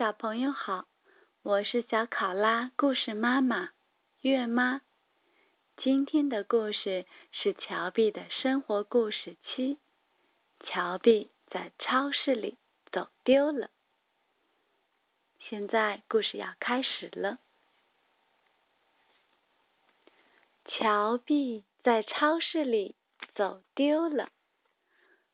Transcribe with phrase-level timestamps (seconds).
[0.00, 0.88] 小朋友好，
[1.42, 3.68] 我是小考拉故事妈妈
[4.22, 4.80] 月妈。
[5.76, 9.78] 今天的故事是乔碧的生活故事七。
[10.60, 12.56] 乔碧在超市里
[12.90, 13.68] 走丢了。
[15.38, 17.38] 现在故事要开始了。
[20.64, 22.96] 乔碧在超市里
[23.34, 24.30] 走丢了。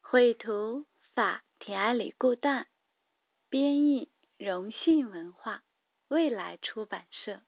[0.00, 2.66] 绘图法田爱里固蛋，
[3.50, 4.08] 编译。
[4.44, 5.62] 荣信文化
[6.08, 7.40] 未来出版社。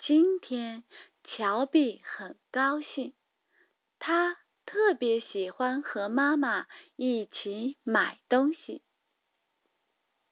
[0.00, 0.82] 今天
[1.22, 3.14] 乔比很高兴，
[4.00, 8.82] 他特别喜欢和妈妈一起买东西。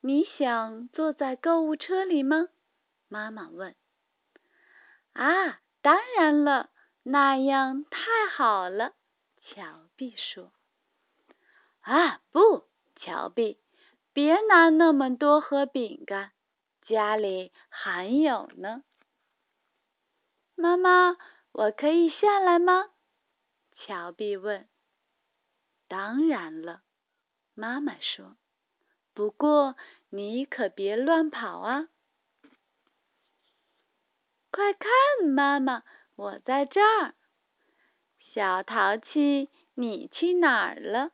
[0.00, 2.48] 你想坐在购物车里吗？
[3.06, 3.77] 妈妈问。
[5.12, 6.70] 啊，当然了，
[7.05, 8.94] 那样太好了。
[9.42, 10.50] 乔碧说。
[11.83, 13.60] 啊，不，乔碧。
[14.16, 16.33] 别拿那么多盒饼干，
[16.88, 18.83] 家里还有呢。
[20.55, 21.19] 妈妈，
[21.53, 22.92] 我可以下来吗？
[23.77, 24.67] 乔碧问。
[25.86, 26.81] 当然了，
[27.53, 28.39] 妈妈说。
[29.12, 29.77] 不过
[30.08, 31.89] 你可别乱跑啊！
[34.51, 35.83] 快看，妈妈，
[36.14, 37.14] 我在这儿。
[38.33, 41.11] 小淘气，你去哪儿了？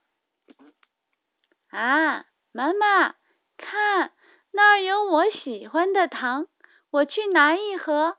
[1.71, 2.27] 啊！
[2.53, 3.15] 妈妈，
[3.57, 4.13] 看
[4.51, 6.49] 那儿有我喜欢的糖，
[6.91, 8.19] 我去拿一盒。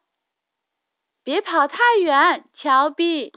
[1.24, 3.32] 别跑太远，乔比。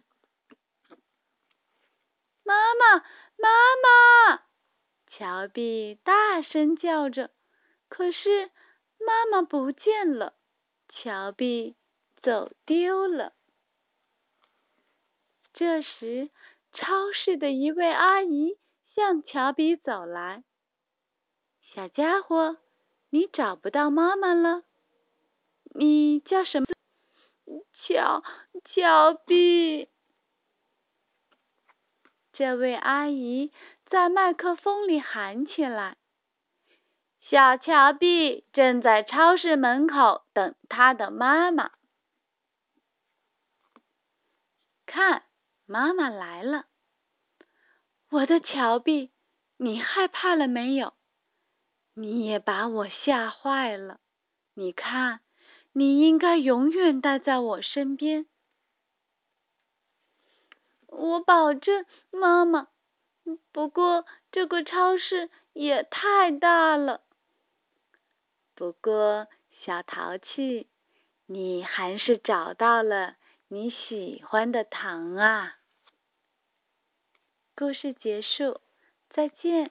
[2.42, 3.04] 妈妈，
[3.36, 3.48] 妈
[3.82, 4.42] 妈！
[5.08, 7.30] 乔比大声叫着，
[7.88, 8.50] 可是
[8.98, 10.34] 妈妈不见了，
[10.88, 11.76] 乔比
[12.22, 13.34] 走丢了。
[15.52, 16.30] 这时，
[16.72, 18.58] 超市的一位阿姨
[18.94, 20.42] 向乔比走来。
[21.76, 22.56] 小家伙，
[23.10, 24.62] 你找不到妈妈了？
[25.74, 26.66] 你叫什么？
[27.82, 28.24] 乔
[28.64, 29.90] 乔碧。
[32.32, 33.52] 这位阿姨
[33.90, 35.98] 在麦克风里喊起来
[37.28, 41.72] ：“小乔碧正在超市门口等他的妈妈。
[44.86, 45.24] 看，
[45.66, 46.64] 妈妈来了。
[48.08, 49.12] 我的乔碧，
[49.58, 50.94] 你害怕了没有？”
[51.98, 54.00] 你也把我吓坏了。
[54.52, 55.20] 你看，
[55.72, 58.26] 你应该永远待在我身边。
[60.88, 62.68] 我保证，妈妈。
[63.50, 67.00] 不过这个超市也太大了。
[68.54, 69.26] 不过，
[69.64, 70.68] 小淘气，
[71.24, 73.16] 你还是找到了
[73.48, 75.56] 你喜欢的糖啊。
[77.54, 78.60] 故事结束，
[79.08, 79.70] 再见。